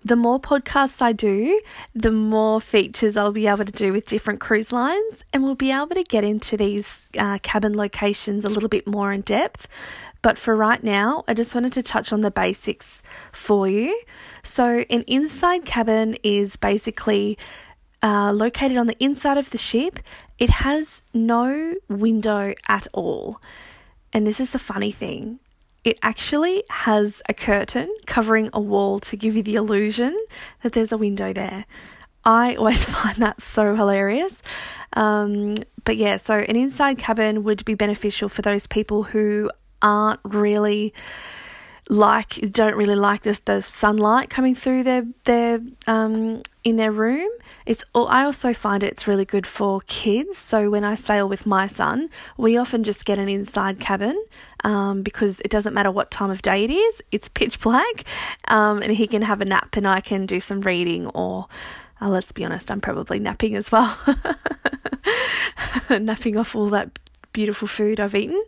the 0.04 0.16
more 0.16 0.40
podcasts 0.40 1.02
I 1.02 1.14
do, 1.14 1.62
the 1.96 2.12
more 2.12 2.60
features 2.60 3.16
I'll 3.16 3.32
be 3.32 3.48
able 3.48 3.66
to 3.66 3.72
do 3.72 3.94
with 3.94 4.06
different 4.06 4.40
cruise 4.40 4.72
lines, 4.72 5.24
and 5.32 5.44
we'll 5.44 5.56
be 5.56 5.72
able 5.72 5.96
to 5.96 6.04
get 6.04 6.24
into 6.24 6.58
these 6.58 7.10
uh, 7.18 7.40
cabin 7.42 7.76
locations 7.76 8.44
a 8.44 8.50
little 8.50 8.70
bit 8.70 8.86
more 8.86 9.14
in 9.14 9.22
depth. 9.22 9.68
But 10.22 10.38
for 10.38 10.56
right 10.56 10.84
now, 10.84 11.24
I 11.28 11.34
just 11.34 11.54
wanted 11.54 11.74
to 11.74 11.84
touch 11.84 12.14
on 12.14 12.22
the 12.22 12.32
basics 12.32 13.04
for 13.32 13.68
you. 13.68 14.02
So, 14.42 14.86
an 14.90 15.04
inside 15.08 15.66
cabin 15.66 16.16
is 16.24 16.56
basically 16.56 17.38
uh, 18.02 18.32
located 18.32 18.78
on 18.78 18.88
the 18.88 19.02
inside 19.04 19.38
of 19.38 19.50
the 19.50 19.58
ship. 19.58 20.00
It 20.38 20.50
has 20.50 21.04
no 21.14 21.76
window 21.90 22.54
at 22.68 22.88
all. 22.94 23.42
And 24.14 24.28
this 24.28 24.40
is 24.40 24.52
the 24.52 24.60
funny 24.60 24.92
thing 24.92 25.40
it 25.84 26.00
actually 26.02 26.64
has 26.70 27.22
a 27.28 27.34
curtain 27.34 27.94
covering 28.06 28.50
a 28.54 28.60
wall 28.60 29.00
to 29.00 29.18
give 29.18 29.36
you 29.36 29.44
the 29.44 29.56
illusion 29.56 30.18
that 30.62 30.74
there's 30.74 30.92
a 30.92 30.98
window 30.98 31.34
there. 31.34 31.66
I 32.24 32.56
always 32.60 32.86
find 32.86 33.18
that 33.18 33.42
so 33.42 33.76
hilarious. 33.76 34.42
Um, 34.94 35.56
but 35.84 35.98
yeah, 35.98 36.18
so 36.18 36.36
an 36.36 36.56
inside 36.56 36.98
cabin 36.98 37.44
would 37.44 37.66
be 37.66 37.76
beneficial 37.76 38.30
for 38.30 38.42
those 38.42 38.68
people 38.68 39.04
who 39.04 39.50
aren't 39.82 40.22
really 40.24 40.94
like 41.90 42.36
don't 42.52 42.76
really 42.76 42.96
like 42.96 43.22
this 43.22 43.40
the 43.40 43.62
sunlight 43.62 44.30
coming 44.30 44.56
through 44.56 44.84
their 44.84 45.06
their 45.26 45.60
um 45.88 46.40
in 46.64 46.78
their 46.78 46.92
room. 46.92 47.30
It's 47.66 47.84
I 47.94 48.24
also 48.24 48.54
find 48.54 48.84
it's 48.84 49.08
really 49.08 49.26
good 49.26 49.46
for 49.46 49.82
kids. 49.88 50.38
So 50.38 50.70
when 50.70 50.84
I 50.84 50.96
sail 50.96 51.28
with 51.28 51.46
my 51.46 51.68
son 51.68 52.10
we 52.38 52.58
often 52.58 52.84
just 52.84 53.06
get 53.06 53.18
an 53.18 53.30
inside 53.30 53.80
cabin 53.80 54.22
um, 54.64 55.02
because 55.02 55.42
it 55.42 55.52
doesn't 55.52 55.74
matter 55.74 55.92
what 55.92 56.10
time 56.10 56.30
of 56.30 56.42
day 56.42 56.64
it 56.64 56.72
is 56.72 57.02
it's 57.12 57.28
pitch 57.40 57.60
black 57.60 58.06
um, 58.48 58.82
and 58.82 58.94
he 58.94 59.08
can 59.08 59.22
have 59.24 59.42
a 59.42 59.46
nap 59.46 59.76
and 59.76 59.88
I 59.88 60.00
can 60.02 60.26
do 60.26 60.40
some 60.40 60.62
reading 60.62 61.08
or 61.08 61.48
uh, 62.02 62.08
let's 62.10 62.32
be 62.32 62.46
honest 62.46 62.72
I'm 62.72 62.82
probably 62.82 63.20
napping 63.20 63.56
as 63.56 63.72
well. 63.72 63.98
Napping 65.90 66.38
off 66.38 66.56
all 66.56 66.70
that 66.70 66.98
beautiful 67.34 67.68
food 67.68 68.00
I've 68.00 68.16
eaten. 68.16 68.42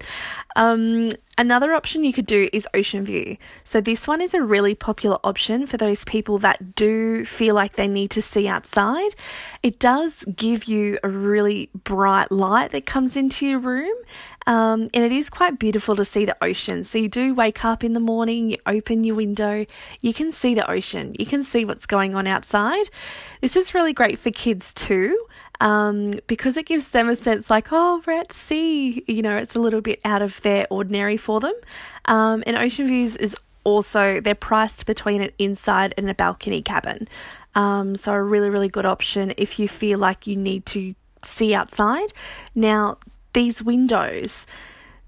Um, 0.55 1.09
another 1.37 1.73
option 1.73 2.03
you 2.03 2.13
could 2.13 2.25
do 2.25 2.49
is 2.53 2.67
Ocean 2.73 3.03
View. 3.03 3.37
So, 3.63 3.81
this 3.81 4.07
one 4.07 4.21
is 4.21 4.33
a 4.33 4.41
really 4.41 4.75
popular 4.75 5.17
option 5.23 5.67
for 5.67 5.77
those 5.77 6.05
people 6.05 6.37
that 6.39 6.75
do 6.75 7.25
feel 7.25 7.55
like 7.55 7.73
they 7.73 7.87
need 7.87 8.11
to 8.11 8.21
see 8.21 8.47
outside. 8.47 9.15
It 9.61 9.79
does 9.79 10.23
give 10.35 10.65
you 10.65 10.97
a 11.03 11.09
really 11.09 11.69
bright 11.83 12.31
light 12.31 12.71
that 12.71 12.85
comes 12.85 13.17
into 13.17 13.45
your 13.45 13.59
room. 13.59 13.95
Um, 14.47 14.89
and 14.93 15.03
it 15.03 15.11
is 15.11 15.31
quite 15.31 15.57
beautiful 15.57 15.95
to 15.95 16.05
see 16.05 16.23
the 16.23 16.37
ocean. 16.39 16.83
So, 16.83 16.99
you 16.99 17.09
do 17.09 17.33
wake 17.33 17.65
up 17.65 17.83
in 17.83 17.93
the 17.93 17.99
morning, 17.99 18.51
you 18.51 18.57
open 18.65 19.03
your 19.03 19.15
window, 19.15 19.65
you 20.01 20.13
can 20.13 20.31
see 20.31 20.53
the 20.53 20.69
ocean, 20.69 21.15
you 21.19 21.25
can 21.25 21.43
see 21.43 21.65
what's 21.65 21.85
going 21.85 22.15
on 22.15 22.27
outside. 22.27 22.89
This 23.41 23.55
is 23.55 23.73
really 23.73 23.93
great 23.93 24.19
for 24.19 24.31
kids 24.31 24.73
too 24.73 25.25
um, 25.61 26.13
because 26.27 26.57
it 26.57 26.65
gives 26.65 26.89
them 26.89 27.09
a 27.09 27.15
sense 27.15 27.49
like, 27.49 27.67
oh, 27.71 28.01
we're 28.05 28.19
at 28.19 28.33
sea. 28.33 29.03
You 29.07 29.21
know, 29.21 29.37
it's 29.37 29.55
a 29.55 29.59
little 29.59 29.81
bit 29.81 29.99
out 30.03 30.21
of 30.21 30.41
their 30.41 30.67
ordinary 30.69 31.17
for 31.17 31.39
them. 31.39 31.53
Um, 32.05 32.43
and 32.45 32.57
Ocean 32.57 32.87
Views 32.87 33.15
is 33.15 33.35
also, 33.63 34.19
they're 34.19 34.35
priced 34.35 34.85
between 34.85 35.21
an 35.21 35.31
inside 35.39 35.93
and 35.97 36.09
a 36.09 36.13
balcony 36.13 36.61
cabin. 36.61 37.07
Um, 37.55 37.95
so, 37.95 38.13
a 38.13 38.21
really, 38.21 38.49
really 38.49 38.67
good 38.67 38.85
option 38.85 39.33
if 39.37 39.59
you 39.59 39.67
feel 39.67 39.97
like 39.97 40.27
you 40.27 40.35
need 40.35 40.65
to 40.67 40.93
see 41.23 41.53
outside. 41.53 42.09
Now, 42.53 42.97
these 43.33 43.63
windows, 43.63 44.45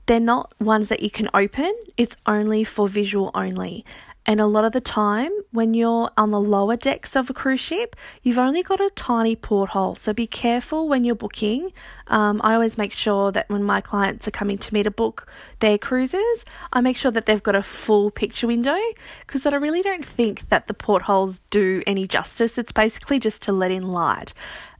they're 0.05 0.19
not 0.19 0.53
ones 0.59 0.89
that 0.89 1.01
you 1.01 1.09
can 1.09 1.29
open, 1.33 1.73
it's 1.97 2.15
only 2.25 2.63
for 2.63 2.87
visual 2.87 3.31
only. 3.35 3.85
And 4.29 4.41
a 4.41 4.45
lot 4.45 4.65
of 4.65 4.73
the 4.73 4.81
time, 4.81 5.31
when 5.51 5.73
you're 5.73 6.11
on 6.17 6.31
the 6.31 6.41
lower 6.41 6.75
decks 6.75 7.15
of 7.15 7.29
a 7.29 7.33
cruise 7.33 7.61
ship, 7.61 7.95
you've 8.21 8.37
only 8.37 8.61
got 8.61 8.81
a 8.81 8.89
tiny 8.93 9.37
porthole. 9.37 9.95
So 9.95 10.11
be 10.11 10.27
careful 10.27 10.89
when 10.89 11.05
you're 11.05 11.15
booking. 11.15 11.71
Um, 12.07 12.41
I 12.43 12.53
always 12.53 12.77
make 12.77 12.91
sure 12.91 13.31
that 13.31 13.49
when 13.49 13.63
my 13.63 13.79
clients 13.79 14.27
are 14.27 14.31
coming 14.31 14.57
to 14.57 14.73
me 14.73 14.83
to 14.83 14.91
book 14.91 15.31
their 15.61 15.77
cruises, 15.77 16.43
I 16.73 16.81
make 16.81 16.97
sure 16.97 17.09
that 17.11 17.25
they've 17.25 17.41
got 17.41 17.55
a 17.55 17.63
full 17.63 18.11
picture 18.11 18.47
window 18.47 18.77
because 19.25 19.45
I 19.45 19.55
really 19.55 19.81
don't 19.81 20.05
think 20.05 20.49
that 20.49 20.67
the 20.67 20.73
portholes 20.73 21.39
do 21.49 21.81
any 21.87 22.05
justice. 22.05 22.57
It's 22.57 22.73
basically 22.73 23.19
just 23.19 23.41
to 23.43 23.53
let 23.53 23.71
in 23.71 23.87
light. 23.87 24.33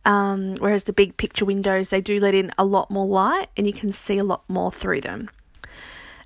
Um, 0.03 0.55
whereas 0.57 0.83
the 0.83 0.93
big 0.93 1.15
picture 1.15 1.45
windows, 1.45 1.87
they 1.87 2.01
do 2.01 2.19
let 2.19 2.33
in 2.33 2.51
a 2.57 2.65
lot 2.65 2.91
more 2.91 3.05
light 3.05 3.47
and 3.55 3.65
you 3.65 3.73
can 3.73 3.93
see 3.93 4.17
a 4.17 4.25
lot 4.25 4.43
more 4.49 4.73
through 4.73 5.01
them. 5.01 5.29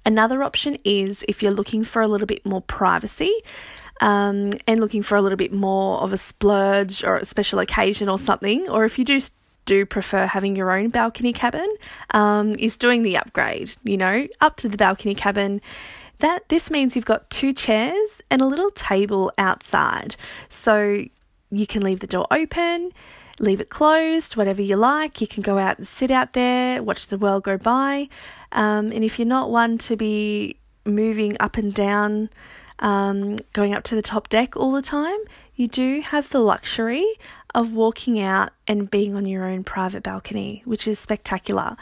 Another 0.05 0.43
option 0.43 0.77
is 0.83 1.23
if 1.27 1.41
you're 1.43 1.51
looking 1.51 1.83
for 1.83 2.01
a 2.01 2.07
little 2.07 2.27
bit 2.27 2.45
more 2.45 2.61
privacy. 2.61 3.33
Um, 3.99 4.49
and 4.65 4.79
looking 4.79 5.03
for 5.03 5.15
a 5.15 5.21
little 5.21 5.37
bit 5.37 5.53
more 5.53 5.99
of 5.99 6.11
a 6.11 6.17
splurge 6.17 7.03
or 7.03 7.17
a 7.17 7.23
special 7.23 7.59
occasion 7.59 8.09
or 8.09 8.17
something, 8.17 8.67
or 8.67 8.83
if 8.83 8.97
you 8.97 9.05
do 9.05 9.21
do 9.65 9.85
prefer 9.85 10.25
having 10.25 10.55
your 10.55 10.71
own 10.71 10.89
balcony 10.89 11.31
cabin, 11.31 11.71
um, 12.09 12.55
is 12.55 12.79
doing 12.79 13.03
the 13.03 13.15
upgrade. 13.15 13.75
You 13.83 13.97
know, 13.97 14.27
up 14.39 14.57
to 14.57 14.69
the 14.69 14.75
balcony 14.75 15.13
cabin. 15.13 15.61
That 16.17 16.49
this 16.49 16.71
means 16.71 16.95
you've 16.95 17.05
got 17.05 17.29
two 17.29 17.53
chairs 17.53 18.23
and 18.31 18.41
a 18.41 18.45
little 18.45 18.71
table 18.71 19.31
outside, 19.37 20.15
so 20.49 21.05
you 21.51 21.67
can 21.67 21.83
leave 21.83 21.99
the 21.99 22.07
door 22.07 22.25
open 22.31 22.93
leave 23.41 23.59
it 23.59 23.69
closed, 23.69 24.37
whatever 24.37 24.61
you 24.61 24.75
like. 24.75 25.19
You 25.19 25.27
can 25.27 25.41
go 25.41 25.57
out 25.57 25.77
and 25.77 25.87
sit 25.87 26.11
out 26.11 26.33
there, 26.33 26.81
watch 26.81 27.07
the 27.07 27.17
world 27.17 27.43
go 27.43 27.57
by. 27.57 28.07
Um, 28.51 28.91
and 28.91 29.03
if 29.03 29.19
you're 29.19 29.27
not 29.27 29.49
one 29.49 29.77
to 29.79 29.95
be 29.95 30.57
moving 30.85 31.35
up 31.39 31.57
and 31.57 31.73
down, 31.73 32.29
um, 32.79 33.37
going 33.53 33.73
up 33.73 33.83
to 33.83 33.95
the 33.95 34.01
top 34.01 34.29
deck 34.29 34.55
all 34.55 34.71
the 34.71 34.81
time, 34.81 35.19
you 35.55 35.67
do 35.67 36.01
have 36.01 36.29
the 36.29 36.39
luxury 36.39 37.05
of 37.53 37.73
walking 37.73 38.19
out 38.19 38.51
and 38.67 38.89
being 38.89 39.15
on 39.15 39.25
your 39.25 39.45
own 39.45 39.63
private 39.63 40.03
balcony, 40.03 40.61
which 40.65 40.87
is 40.87 40.97
spectacular. 40.99 41.75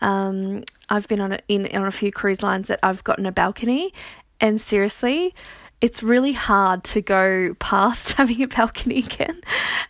Um, 0.00 0.64
I've 0.88 1.08
been 1.08 1.20
on 1.20 1.32
a, 1.32 1.38
in 1.48 1.66
on 1.74 1.86
a 1.86 1.90
few 1.90 2.12
cruise 2.12 2.42
lines 2.42 2.68
that 2.68 2.78
I've 2.82 3.02
gotten 3.04 3.26
a 3.26 3.32
balcony, 3.32 3.92
and 4.40 4.60
seriously, 4.60 5.34
it's 5.80 6.02
really 6.02 6.32
hard 6.32 6.84
to 6.84 7.00
go 7.00 7.54
past 7.58 8.12
having 8.18 8.42
a 8.42 8.48
balcony 8.48 8.98
again. 8.98 9.40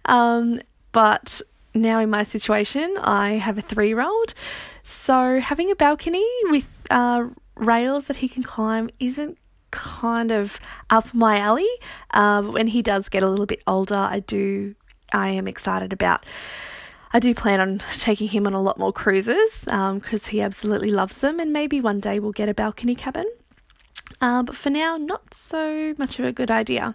Um, 0.05 0.61
but 0.93 1.41
now 1.75 2.01
in 2.01 2.11
my 2.11 2.23
situation, 2.23 2.97
I 3.01 3.33
have 3.35 3.59
a 3.59 3.63
three 3.63 3.89
year 3.89 4.01
old. 4.01 4.35
So 4.85 5.41
having 5.41 5.71
a 5.71 5.75
balcony 5.75 6.27
with 6.45 6.87
uh, 6.91 7.29
rails 7.57 8.07
that 8.07 8.19
he 8.19 8.29
can 8.29 8.43
climb 8.43 8.91
isn't 9.01 9.39
kind 9.71 10.31
of 10.31 10.61
up 10.91 11.13
my 11.15 11.39
alley. 11.39 11.69
Uh, 12.13 12.43
when 12.43 12.69
he 12.69 12.83
does 12.83 13.09
get 13.09 13.23
a 13.23 13.29
little 13.29 13.47
bit 13.47 13.63
older, 13.67 13.97
I 13.97 14.21
do, 14.21 14.75
I 15.13 15.31
am 15.31 15.49
excited 15.49 15.93
about. 15.93 16.25
I 17.15 17.19
do 17.19 17.35
plan 17.35 17.61
on 17.61 17.79
taking 17.95 18.29
him 18.29 18.47
on 18.47 18.53
a 18.53 18.61
lot 18.61 18.79
more 18.79 18.93
cruises 18.93 19.63
because 19.65 20.25
um, 20.25 20.31
he 20.31 20.43
absolutely 20.43 20.91
loves 20.91 21.21
them, 21.21 21.41
and 21.41 21.53
maybe 21.53 21.81
one 21.81 21.99
day 21.99 22.19
we'll 22.19 22.33
get 22.33 22.51
a 22.51 22.55
balcony 22.55 22.95
cabin. 22.95 23.25
Uh, 24.21 24.43
but 24.43 24.55
for 24.55 24.69
now, 24.69 24.97
not 24.99 25.33
so 25.33 25.95
much 25.97 26.19
of 26.19 26.25
a 26.25 26.33
good 26.33 26.51
idea. 26.51 26.95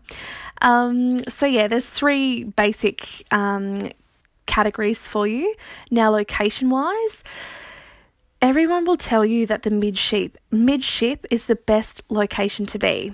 Um, 0.61 1.23
so, 1.27 1.45
yeah, 1.45 1.67
there's 1.67 1.89
three 1.89 2.43
basic 2.43 3.25
um, 3.31 3.77
categories 4.45 5.07
for 5.07 5.25
you. 5.25 5.55
Now, 5.89 6.11
location 6.11 6.69
wise, 6.69 7.23
everyone 8.41 8.85
will 8.85 8.97
tell 8.97 9.25
you 9.25 9.45
that 9.45 9.63
the 9.63 9.69
midship 9.69 10.37
midship 10.51 11.25
is 11.29 11.45
the 11.45 11.55
best 11.55 12.01
location 12.09 12.65
to 12.67 12.79
be. 12.79 13.13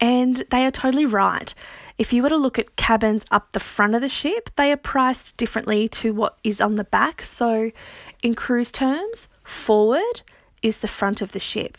And 0.00 0.42
they 0.50 0.66
are 0.66 0.70
totally 0.70 1.06
right. 1.06 1.54
If 1.98 2.12
you 2.12 2.22
were 2.22 2.28
to 2.28 2.36
look 2.36 2.58
at 2.58 2.76
cabins 2.76 3.24
up 3.30 3.52
the 3.52 3.60
front 3.60 3.94
of 3.94 4.02
the 4.02 4.08
ship, 4.08 4.50
they 4.56 4.70
are 4.70 4.76
priced 4.76 5.38
differently 5.38 5.88
to 5.88 6.12
what 6.12 6.38
is 6.44 6.60
on 6.60 6.76
the 6.76 6.84
back. 6.84 7.22
So, 7.22 7.70
in 8.22 8.34
cruise 8.34 8.70
terms, 8.70 9.28
forward 9.42 10.20
is 10.60 10.80
the 10.80 10.88
front 10.88 11.22
of 11.22 11.32
the 11.32 11.40
ship, 11.40 11.78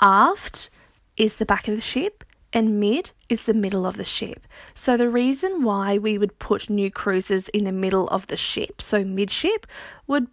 aft 0.00 0.68
is 1.16 1.36
the 1.36 1.46
back 1.46 1.68
of 1.68 1.74
the 1.74 1.80
ship, 1.80 2.22
and 2.52 2.78
mid 2.78 3.12
is 3.30 3.46
the 3.46 3.54
middle 3.54 3.86
of 3.86 3.96
the 3.96 4.04
ship. 4.04 4.46
So, 4.74 4.98
the 4.98 5.08
reason 5.08 5.64
why 5.64 5.96
we 5.96 6.18
would 6.18 6.38
put 6.38 6.68
new 6.68 6.90
cruisers 6.90 7.48
in 7.48 7.64
the 7.64 7.72
middle 7.72 8.08
of 8.08 8.26
the 8.26 8.36
ship, 8.36 8.82
so 8.82 9.04
midship, 9.04 9.66
would 10.06 10.26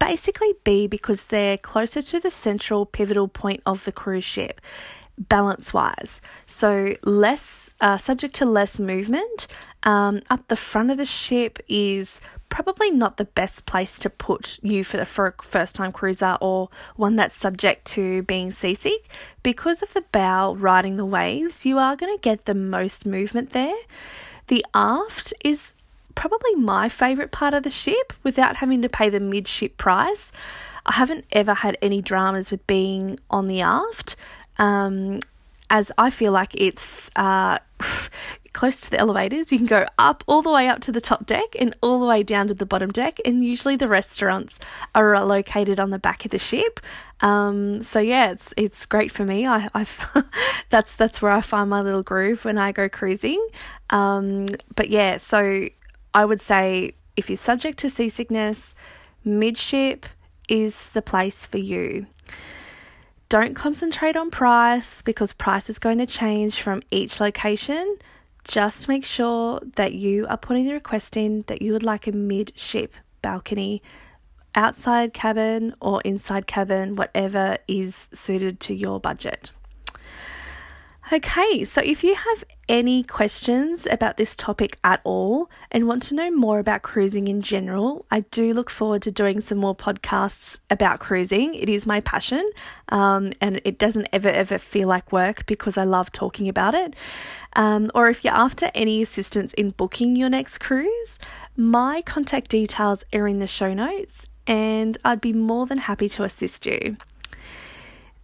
basically 0.00 0.54
be 0.64 0.88
because 0.88 1.26
they're 1.26 1.58
closer 1.58 2.02
to 2.02 2.18
the 2.18 2.30
central 2.30 2.84
pivotal 2.84 3.28
point 3.28 3.62
of 3.64 3.84
the 3.84 3.92
cruise 3.92 4.24
ship 4.24 4.60
balance 5.28 5.74
wise. 5.74 6.20
So, 6.46 6.96
less 7.04 7.74
uh, 7.80 7.96
subject 7.98 8.34
to 8.36 8.46
less 8.46 8.80
movement. 8.80 9.46
Um, 9.82 10.20
up 10.28 10.48
the 10.48 10.56
front 10.56 10.90
of 10.90 10.98
the 10.98 11.06
ship 11.06 11.58
is 11.68 12.20
probably 12.50 12.90
not 12.90 13.16
the 13.16 13.24
best 13.24 13.64
place 13.64 13.98
to 14.00 14.10
put 14.10 14.58
you 14.62 14.84
for 14.84 14.96
the 14.96 15.06
first 15.06 15.74
time 15.74 15.92
cruiser 15.92 16.36
or 16.40 16.68
one 16.96 17.16
that's 17.16 17.34
subject 17.34 17.86
to 17.86 18.22
being 18.24 18.50
seasick. 18.50 19.08
Because 19.42 19.82
of 19.82 19.94
the 19.94 20.04
bow 20.12 20.54
riding 20.54 20.96
the 20.96 21.06
waves, 21.06 21.64
you 21.64 21.78
are 21.78 21.96
going 21.96 22.14
to 22.14 22.20
get 22.20 22.44
the 22.44 22.54
most 22.54 23.06
movement 23.06 23.50
there. 23.50 23.76
The 24.48 24.66
aft 24.74 25.32
is 25.44 25.74
probably 26.14 26.54
my 26.54 26.88
favourite 26.88 27.30
part 27.30 27.54
of 27.54 27.62
the 27.62 27.70
ship 27.70 28.12
without 28.22 28.56
having 28.56 28.82
to 28.82 28.88
pay 28.88 29.08
the 29.08 29.20
midship 29.20 29.76
price. 29.76 30.32
I 30.86 30.94
haven't 30.94 31.24
ever 31.32 31.54
had 31.54 31.76
any 31.82 32.00
dramas 32.00 32.50
with 32.50 32.66
being 32.66 33.18
on 33.30 33.46
the 33.46 33.60
aft, 33.60 34.16
um, 34.58 35.20
as 35.68 35.92
I 35.96 36.10
feel 36.10 36.32
like 36.32 36.54
it's 36.54 37.10
uh, 37.16 37.58
close 38.52 38.80
to 38.82 38.90
the 38.90 38.98
elevators. 38.98 39.52
You 39.52 39.58
can 39.58 39.66
go 39.66 39.86
up 39.98 40.24
all 40.26 40.42
the 40.42 40.50
way 40.50 40.68
up 40.68 40.80
to 40.80 40.92
the 40.92 41.00
top 41.00 41.26
deck 41.26 41.54
and 41.58 41.74
all 41.80 42.00
the 42.00 42.06
way 42.06 42.22
down 42.22 42.48
to 42.48 42.54
the 42.54 42.66
bottom 42.66 42.90
deck. 42.90 43.18
And 43.24 43.44
usually 43.44 43.76
the 43.76 43.88
restaurants 43.88 44.58
are 44.94 45.24
located 45.24 45.78
on 45.78 45.90
the 45.90 45.98
back 45.98 46.24
of 46.24 46.30
the 46.30 46.38
ship. 46.38 46.80
Um, 47.20 47.82
so 47.82 48.00
yeah, 48.00 48.32
it's 48.32 48.54
it's 48.56 48.86
great 48.86 49.12
for 49.12 49.24
me. 49.24 49.46
I 49.46 49.68
I 49.74 49.86
that's 50.70 50.96
that's 50.96 51.20
where 51.20 51.32
I 51.32 51.42
find 51.42 51.68
my 51.68 51.82
little 51.82 52.02
groove 52.02 52.44
when 52.44 52.58
I 52.58 52.72
go 52.72 52.88
cruising. 52.88 53.46
Um, 53.90 54.46
but 54.74 54.88
yeah, 54.88 55.18
so 55.18 55.66
I 56.14 56.24
would 56.24 56.40
say 56.40 56.94
if 57.16 57.28
you're 57.28 57.36
subject 57.36 57.78
to 57.80 57.90
seasickness, 57.90 58.74
midship 59.24 60.06
is 60.48 60.88
the 60.90 61.02
place 61.02 61.46
for 61.46 61.58
you. 61.58 62.06
Don't 63.28 63.54
concentrate 63.54 64.16
on 64.16 64.30
price 64.30 65.02
because 65.02 65.32
price 65.32 65.70
is 65.70 65.78
going 65.78 65.98
to 65.98 66.06
change 66.06 66.60
from 66.60 66.82
each 66.90 67.20
location. 67.20 67.96
Just 68.42 68.88
make 68.88 69.04
sure 69.04 69.60
that 69.76 69.92
you 69.92 70.26
are 70.28 70.36
putting 70.36 70.66
the 70.66 70.72
request 70.72 71.16
in 71.16 71.44
that 71.46 71.62
you 71.62 71.72
would 71.72 71.84
like 71.84 72.08
a 72.08 72.12
midship 72.12 72.92
balcony, 73.22 73.82
outside 74.56 75.12
cabin 75.12 75.74
or 75.80 76.00
inside 76.04 76.48
cabin, 76.48 76.96
whatever 76.96 77.58
is 77.68 78.10
suited 78.12 78.58
to 78.60 78.74
your 78.74 78.98
budget. 78.98 79.52
Okay, 81.12 81.64
so 81.64 81.80
if 81.84 82.04
you 82.04 82.14
have 82.14 82.44
any 82.68 83.02
questions 83.02 83.84
about 83.90 84.16
this 84.16 84.36
topic 84.36 84.76
at 84.84 85.00
all 85.02 85.50
and 85.72 85.88
want 85.88 86.04
to 86.04 86.14
know 86.14 86.30
more 86.30 86.60
about 86.60 86.82
cruising 86.82 87.26
in 87.26 87.42
general, 87.42 88.06
I 88.12 88.20
do 88.20 88.54
look 88.54 88.70
forward 88.70 89.02
to 89.02 89.10
doing 89.10 89.40
some 89.40 89.58
more 89.58 89.74
podcasts 89.74 90.60
about 90.70 91.00
cruising. 91.00 91.54
It 91.54 91.68
is 91.68 91.84
my 91.84 91.98
passion 91.98 92.48
um, 92.90 93.32
and 93.40 93.60
it 93.64 93.76
doesn't 93.76 94.06
ever, 94.12 94.28
ever 94.28 94.56
feel 94.56 94.86
like 94.86 95.10
work 95.10 95.46
because 95.46 95.76
I 95.76 95.82
love 95.82 96.12
talking 96.12 96.48
about 96.48 96.76
it. 96.76 96.94
Um, 97.54 97.90
or 97.92 98.08
if 98.08 98.24
you're 98.24 98.32
after 98.32 98.70
any 98.72 99.02
assistance 99.02 99.52
in 99.54 99.70
booking 99.70 100.14
your 100.14 100.30
next 100.30 100.58
cruise, 100.58 101.18
my 101.56 102.02
contact 102.02 102.52
details 102.52 103.02
are 103.12 103.26
in 103.26 103.40
the 103.40 103.48
show 103.48 103.74
notes 103.74 104.28
and 104.46 104.96
I'd 105.04 105.20
be 105.20 105.32
more 105.32 105.66
than 105.66 105.78
happy 105.78 106.08
to 106.10 106.22
assist 106.22 106.66
you. 106.66 106.96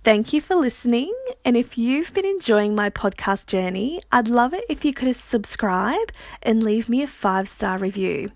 Thank 0.07 0.33
you 0.33 0.41
for 0.41 0.55
listening. 0.55 1.13
And 1.45 1.57
if 1.57 1.77
you've 1.77 2.15
been 2.15 2.25
enjoying 2.25 2.77
my 2.77 2.91
podcast 2.91 3.49
journey, 3.49 4.01
I'd 4.13 4.29
love 4.29 4.55
it 4.55 4.65
if 4.69 4.85
you 4.85 4.95
could 4.95 5.17
subscribe 5.17 6.13
and 6.45 6.63
leave 6.63 6.89
me 6.89 7.03
a 7.03 7.09
five 7.09 7.49
star 7.49 7.77
review. 7.77 8.31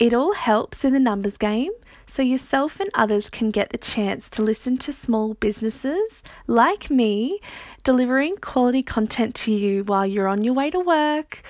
It 0.00 0.12
all 0.12 0.34
helps 0.34 0.84
in 0.84 0.92
the 0.92 0.98
numbers 0.98 1.38
game 1.38 1.70
so 2.06 2.20
yourself 2.20 2.80
and 2.80 2.90
others 2.94 3.30
can 3.30 3.52
get 3.52 3.70
the 3.70 3.78
chance 3.78 4.28
to 4.30 4.42
listen 4.42 4.76
to 4.78 4.92
small 4.92 5.34
businesses 5.34 6.24
like 6.48 6.90
me 6.90 7.38
delivering 7.84 8.34
quality 8.38 8.82
content 8.82 9.36
to 9.36 9.52
you 9.52 9.84
while 9.84 10.04
you're 10.04 10.26
on 10.26 10.42
your 10.42 10.54
way 10.54 10.68
to 10.68 10.80
work, 10.80 11.42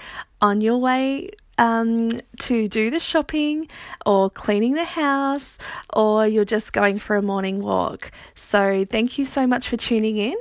on 0.43 0.61
your 0.61 0.77
way 0.77 1.31
um, 1.59 2.11
to 2.41 2.69
do 2.69 2.91
the 2.91 3.01
shopping 3.01 3.69
or 4.07 4.31
cleaning 4.31 4.75
the 4.75 4.85
house 4.85 5.59
or 5.93 6.27
you're 6.27 6.45
just 6.45 6.73
going 6.73 6.99
for 6.99 7.17
a 7.17 7.23
morning 7.23 7.61
walk. 7.61 8.11
So, 8.35 8.85
thank 8.85 9.19
you 9.19 9.25
so 9.25 9.47
much 9.47 9.69
for 9.69 9.77
tuning 9.77 10.17
in. 10.17 10.37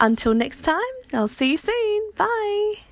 Until 0.00 0.34
next 0.34 0.62
time, 0.62 0.80
I'll 1.12 1.28
see 1.28 1.52
you 1.52 1.56
soon. 1.56 2.12
Bye. 2.16 2.87